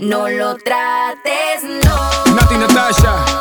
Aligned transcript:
No 0.00 0.30
lo 0.30 0.56
trates, 0.56 1.62
no. 1.62 2.34
Nati 2.34 2.56
Natasha. 2.56 3.39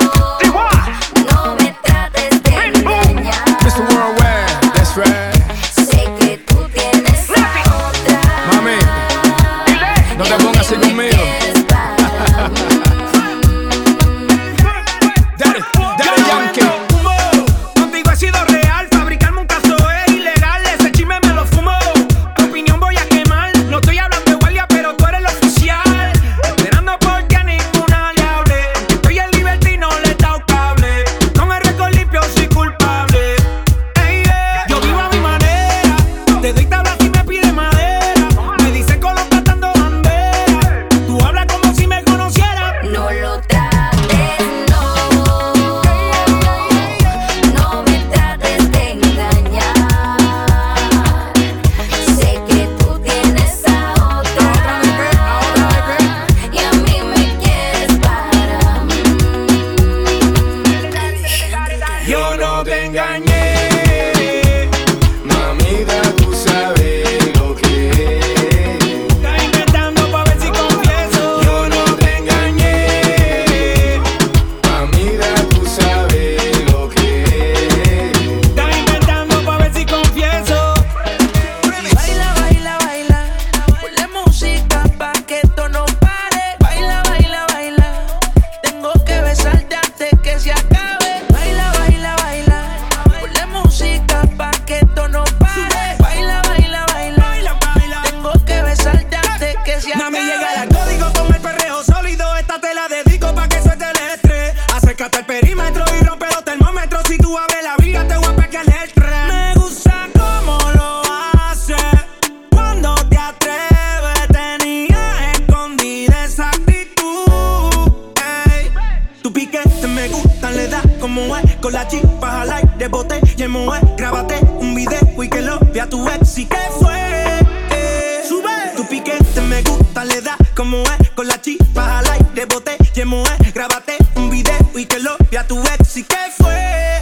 mujer 121.27 121.57
con 121.61 121.73
la 121.73 121.87
chispa 121.87 122.31
jalai 122.31 122.63
de 122.77 122.87
bote 122.87 123.19
y 123.37 123.41
el. 123.41 123.51
Grábate 123.97 124.39
un 124.59 124.75
video 124.75 125.23
y 125.23 125.29
que 125.29 125.41
lo 125.41 125.59
vea 125.73 125.87
tu 125.87 126.07
ex 126.07 126.37
y 126.37 126.45
que 126.45 126.57
fue. 126.79 127.39
Eh, 127.71 128.23
sube 128.27 128.51
tu 128.75 128.85
piquete 128.87 129.41
me 129.41 129.61
gusta, 129.63 130.05
le 130.05 130.21
da 130.21 130.37
como 130.55 130.81
es 130.83 131.09
con 131.11 131.27
la 131.27 131.39
chispa 131.41 131.83
jalai 131.83 132.19
de 132.33 132.45
bote 132.45 132.77
y 132.93 132.99
el. 132.99 133.53
Grábate 133.53 133.97
un 134.15 134.29
video 134.29 134.57
y 134.75 134.85
que 134.85 134.99
lo 134.99 135.17
vea 135.31 135.45
tu 135.47 135.59
ex 135.59 135.97
y 135.97 136.03
que 136.03 136.17
fue 136.37 137.01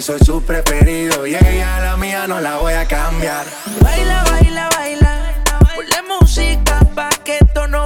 soy 0.00 0.18
su 0.20 0.42
preferido 0.42 1.26
y 1.26 1.34
ella 1.34 1.80
la 1.80 1.96
mía 1.96 2.26
no 2.26 2.40
la 2.40 2.56
voy 2.56 2.72
a 2.72 2.86
cambiar. 2.86 3.44
Baila, 3.80 4.24
baila, 4.30 4.68
baila, 4.76 5.34
ponle 5.74 6.02
música 6.08 6.80
pa' 6.94 7.10
que 7.24 7.38
esto 7.38 7.66
no 7.66 7.84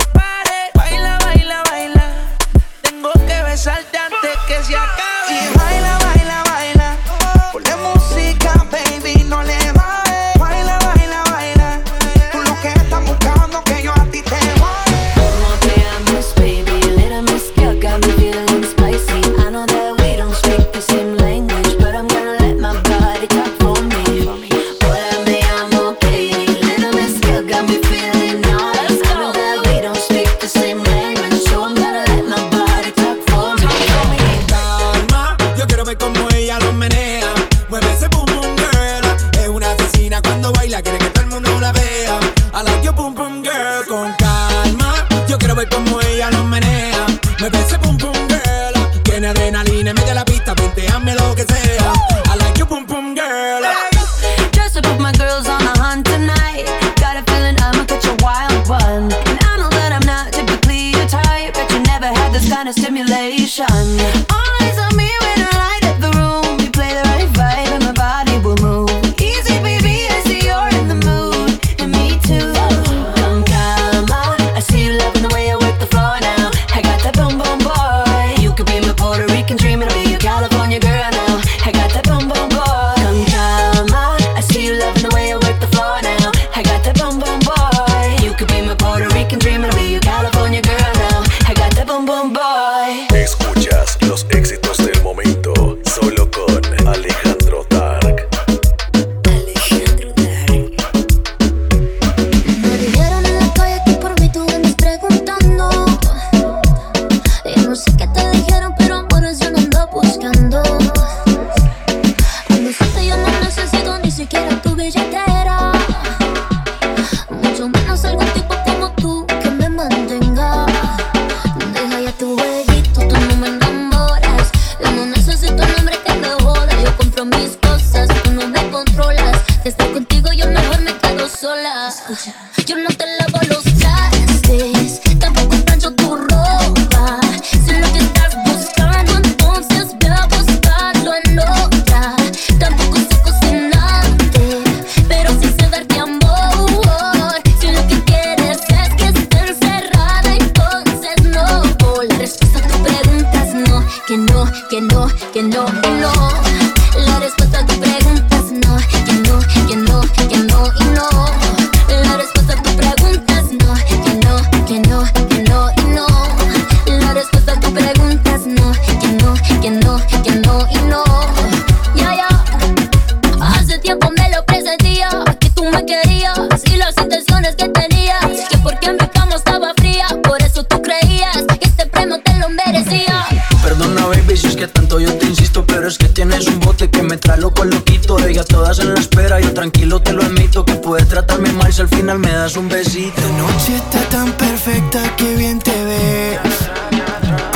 final 192.04 192.18
me 192.18 192.33
das 192.33 192.56
un 192.56 192.68
besito 192.68 193.18
La 193.22 193.28
noche 193.28 193.77
está 193.77 194.01
tan 194.10 194.30
perfecta 194.33 195.01
que 195.16 195.36
bien 195.36 195.59
te 195.59 195.84
ves. 195.84 196.39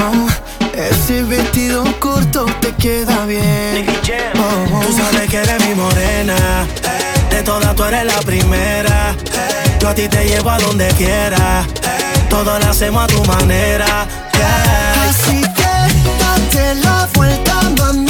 Oh, 0.07 0.27
ese 0.75 1.23
vestido 1.25 1.85
corto 2.01 2.47
te 2.63 2.73
queda 2.75 3.27
bien. 3.27 3.87
Oh, 4.37 4.77
oh. 4.77 4.81
Tú 4.81 4.93
sabes 4.97 5.29
que 5.29 5.37
eres 5.37 5.69
mi 5.69 5.75
morena. 5.75 6.67
De 7.31 7.43
todas 7.43 7.75
tú 7.77 7.85
eres 7.85 8.07
la 8.07 8.21
primera. 8.23 9.15
Yo 9.81 9.89
a 9.91 9.95
ti 9.95 10.09
te 10.09 10.25
llevo 10.25 10.49
a 10.49 10.59
donde 10.59 10.89
quiera. 10.97 11.67
Todo 12.31 12.59
lo 12.59 12.67
hacemos 12.71 13.05
a 13.05 13.07
tu 13.07 13.23
manera. 13.25 14.07
yeah. 14.33 15.09
Así 15.11 15.43
que 15.59 15.73
date 16.23 16.75
la 16.77 17.07
vuelta, 17.13 17.61
mami. 17.77 18.08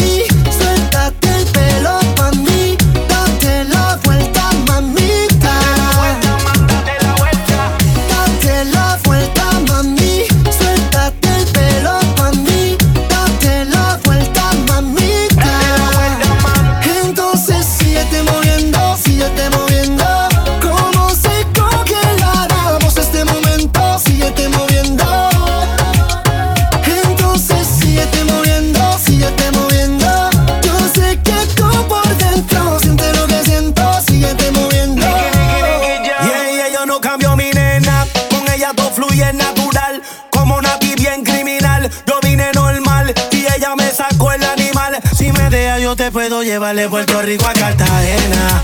Yo 45.88 45.96
te 45.96 46.12
puedo 46.12 46.42
llevar 46.42 46.76
de 46.76 46.86
Puerto 46.86 47.22
Rico 47.22 47.46
a 47.46 47.54
Cartagena. 47.54 48.62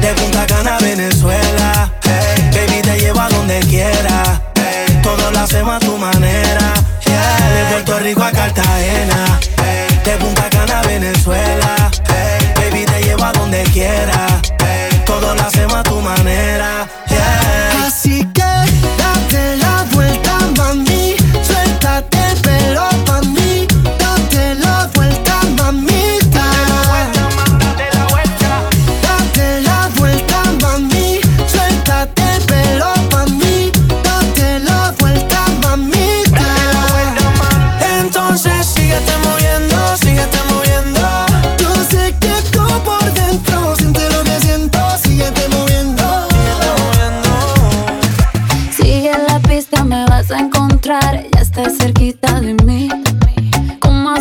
de 0.00 0.14
Punta 0.14 0.46
Cana 0.46 0.76
a 0.76 0.78
Venezuela. 0.78 1.92
baby, 2.54 2.82
te 2.82 3.00
llevo 3.00 3.20
a 3.20 3.28
donde 3.30 3.58
quiera. 3.60 4.40
todo 5.02 5.32
lo 5.32 5.40
hacemos 5.40 5.74
a 5.74 5.80
tu 5.80 5.98
manera. 5.98 6.72
de 7.04 7.64
Puerto 7.72 7.98
Rico 7.98 8.22
a 8.22 8.30
Cartagena. 8.30 9.40
de 10.04 10.16
Punta 10.18 10.48
Cana 10.50 10.78
a 10.78 10.86
Venezuela. 10.86 11.90
baby, 12.54 12.84
te 12.84 13.02
llevo 13.02 13.24
a 13.24 13.32
donde 13.32 13.64
quiera. 13.64 14.26
todo 15.04 15.34
lo 15.34 15.42
hacemos 15.42 15.74
a 15.74 15.82
tu 15.82 16.00
manera. 16.00 16.86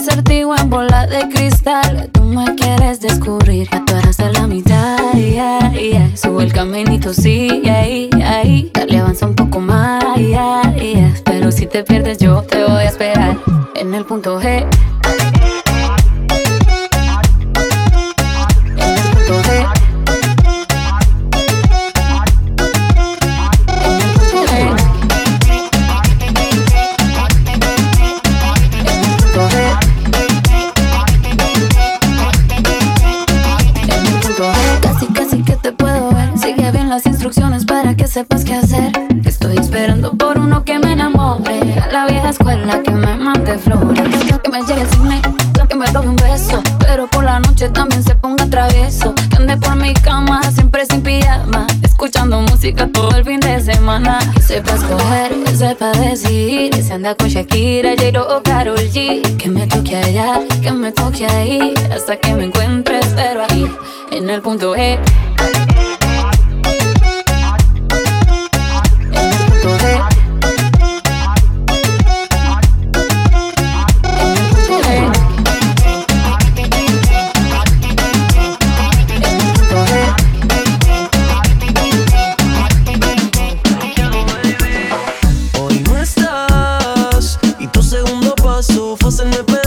Acertijo 0.01 0.55
en 0.55 0.69
bola 0.69 1.05
de 1.05 1.29
cristal. 1.29 2.09
Tú 2.11 2.23
me 2.23 2.55
quieres 2.55 3.01
descubrir. 3.01 3.69
Ya 3.71 3.85
tú 3.85 3.95
eras 3.95 4.17
de 4.17 4.31
la 4.33 4.47
mitad. 4.47 4.97
Yeah, 5.13 5.71
yeah. 5.73 6.17
Sube 6.17 6.43
el 6.43 6.53
caminito, 6.53 7.13
sí, 7.13 7.61
ahí, 7.69 8.09
ahí. 8.25 8.71
Dale, 8.73 8.97
avanza 8.97 9.27
un 9.27 9.35
poco 9.35 9.59
más. 9.59 10.03
Yeah, 10.17 10.73
yeah. 10.75 11.13
Pero 11.23 11.51
si 11.51 11.67
te 11.67 11.83
pierdes, 11.83 12.17
yo 12.17 12.41
te 12.41 12.63
voy 12.63 12.83
a 12.83 12.85
esperar. 12.85 13.37
En 13.75 13.93
el 13.93 14.05
punto 14.05 14.41
G. 14.41 14.65
sepas 38.11 38.43
qué 38.43 38.55
hacer. 38.55 38.91
Estoy 39.23 39.57
esperando 39.57 40.11
por 40.11 40.37
uno 40.37 40.65
que 40.65 40.77
me 40.79 40.91
enamore. 40.91 41.79
A 41.81 41.87
la 41.91 42.07
vieja 42.07 42.31
escuela 42.31 42.81
que 42.83 42.91
me 42.91 43.15
mande 43.15 43.57
flores. 43.57 44.03
Que 44.43 44.49
me 44.49 44.61
llegue 44.63 44.81
el 44.81 44.87
cine, 44.89 45.21
que 45.69 45.75
me 45.75 45.85
robe 45.87 46.09
un 46.09 46.17
beso. 46.17 46.61
Pero 46.79 47.07
por 47.07 47.23
la 47.23 47.39
noche 47.39 47.69
también 47.69 48.03
se 48.03 48.13
ponga 48.15 48.45
travieso. 48.47 49.15
Que 49.29 49.37
ande 49.37 49.55
por 49.55 49.77
mi 49.77 49.93
cama, 49.93 50.41
siempre 50.51 50.85
sin 50.85 51.01
pijama. 51.01 51.65
Escuchando 51.83 52.41
música 52.41 52.85
todo 52.91 53.15
el 53.15 53.23
fin 53.23 53.39
de 53.39 53.61
semana. 53.61 54.19
Que 54.35 54.41
sepa 54.41 54.73
escoger, 54.73 55.31
que 55.45 55.55
sepa 55.55 55.91
decidir. 55.93 56.83
Se 56.83 56.91
anda 56.91 57.15
con 57.15 57.29
Shakira, 57.29 57.91
J-Lo 57.91 58.37
o 58.37 58.43
Karol 58.43 58.77
G. 58.77 59.37
Que 59.37 59.49
me 59.49 59.67
toque 59.67 59.95
allá, 59.95 60.41
que 60.61 60.71
me 60.71 60.91
toque 60.91 61.25
ahí. 61.27 61.73
Hasta 61.95 62.17
que 62.17 62.33
me 62.33 62.45
encuentres, 62.45 63.05
pero 63.15 63.45
ahí, 63.49 63.71
en 64.11 64.29
el 64.29 64.41
punto 64.41 64.75
E. 64.75 64.99
paso 89.01 89.23
fue 89.47 89.60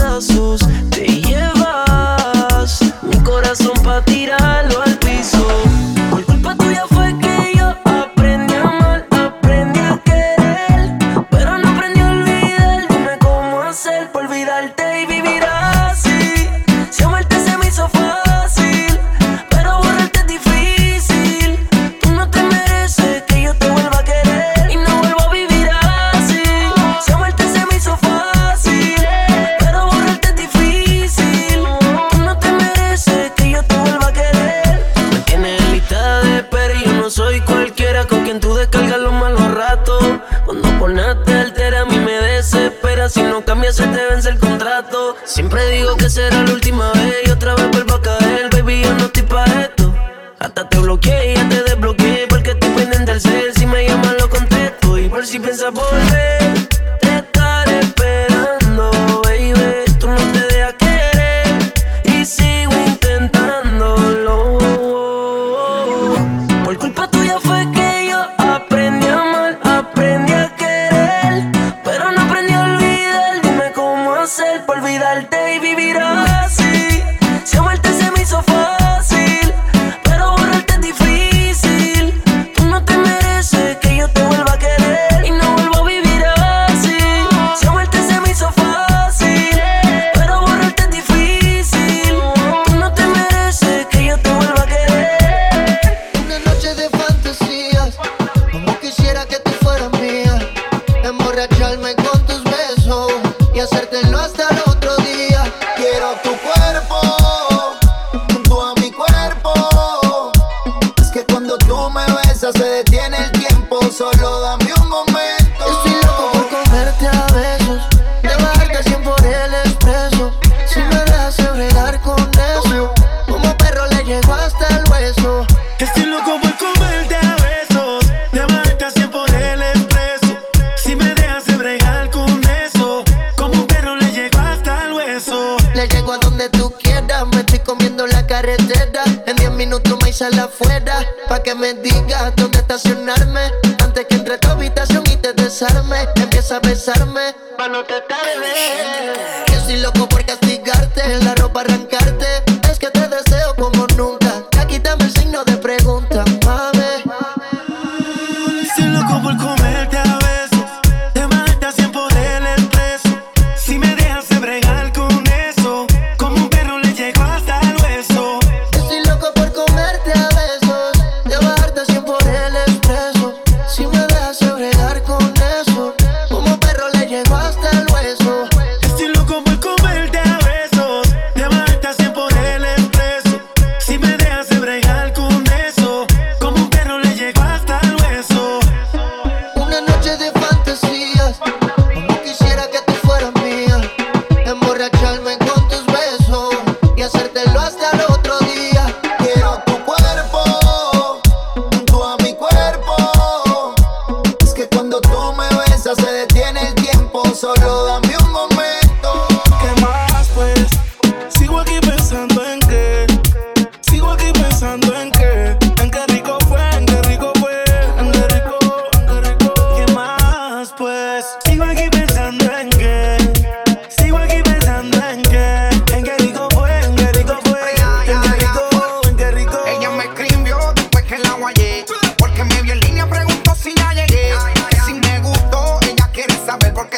no 147.75 147.83
te 147.83 147.99
tardes. 148.07 148.94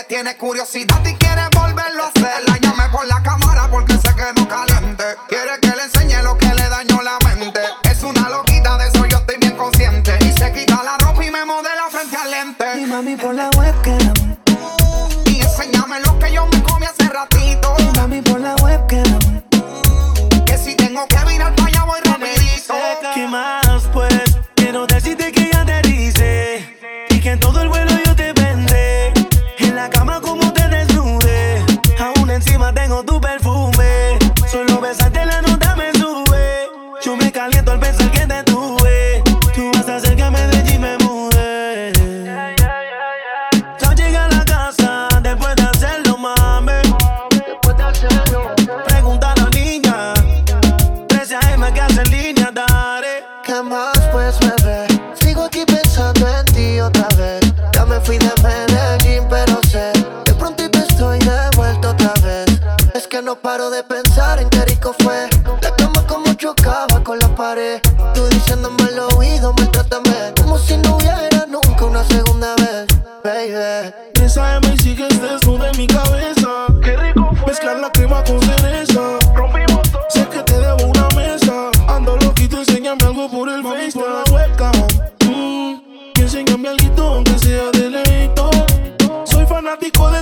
Tiene 0.07 0.37
curiosidad 0.37 1.05
y 1.05 1.13
quiere 1.15 1.41
volverlo 1.53 2.05
a 2.05 2.07
hacer. 2.07 2.47
La 2.47 2.57
llame 2.59 2.87
por 2.93 3.05
la 3.07 3.21
cámara 3.21 3.67
porque 3.69 3.93
se 3.93 4.15
quedó 4.15 4.47
caliente. 4.47 5.03
Quiere 5.27 5.59
que 5.61 5.67
le 5.67 5.83
enseñe 5.83 6.23
lo 6.23 6.37
que 6.37 6.47
le 6.47 6.69
dañó 6.69 7.01
la 7.01 7.17
mente. 7.25 7.59
Es 7.83 8.03
una 8.03 8.29
loquita, 8.29 8.77
de 8.77 8.87
eso 8.87 9.05
yo 9.05 9.17
estoy 9.17 9.35
bien 9.37 9.57
consciente. 9.57 10.17
Y 10.21 10.31
se 10.31 10.53
quita 10.53 10.81
la 10.81 10.97
ropa 10.97 11.25
y 11.25 11.29
me 11.29 11.43
modela 11.43 11.89
frente 11.91 12.15
al 12.15 12.31
lente. 12.31 12.79
Y 12.79 12.85
mami, 12.85 13.17
por 13.17 13.35
la 13.35 13.49
la 29.87 29.99
cama 29.99 30.16
que 63.17 63.23
no 63.23 63.35
paro 63.35 63.71
de 63.71 63.83
pensar 63.83 64.39
en 64.39 64.47
qué 64.49 64.63
rico 64.65 64.93
fue. 64.99 65.27
La 65.61 65.75
cama 65.75 66.05
como 66.05 66.33
chocaba 66.35 67.03
con 67.03 67.17
la 67.17 67.27
pared. 67.33 67.81
Tú 68.13 68.27
diciéndome 68.29 68.83
al 68.83 68.99
oído, 69.15 69.53
maltrátame. 69.53 70.33
Como 70.39 70.59
si 70.59 70.77
no 70.77 70.97
hubiera 70.97 71.45
nunca 71.47 71.85
una 71.85 72.03
segunda 72.03 72.53
vez, 72.57 72.85
baby. 73.23 73.91
Bésame 74.19 74.73
y 74.73 74.77
sigues 74.77 75.19
desnuda 75.19 75.71
en 75.71 75.77
mi 75.77 75.87
cabeza. 75.87 76.67
Qué 76.83 76.95
rico 76.95 77.31
fue. 77.37 77.47
Mezclar 77.47 77.79
la 77.79 77.91
crema 77.91 78.23
con 78.23 78.39
cereza. 78.39 79.01
Rompimos 79.33 79.91
todo. 79.91 80.03
Sé 80.09 80.27
que 80.27 80.43
te 80.43 80.59
debo 80.59 80.85
una 80.85 81.07
mesa. 81.15 81.71
Ando 81.87 82.17
loquito, 82.17 82.57
enséñame 82.57 83.03
algo 83.03 83.31
por 83.31 83.49
el 83.49 83.63
Mami, 83.63 83.89
Por 83.93 84.09
la 84.11 84.23
enséñame 86.17 86.69
algo 86.69 87.03
aunque 87.03 87.39
sea 87.39 87.71
de 87.71 87.89
leito. 87.89 88.51
Soy 89.23 89.45
fanático 89.45 90.11
de 90.11 90.16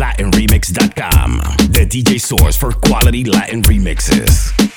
LatinRemix.com, 0.00 1.40
the 1.72 1.84
DJ 1.86 2.18
source 2.18 2.56
for 2.56 2.72
quality 2.72 3.22
Latin 3.22 3.60
remixes. 3.64 4.69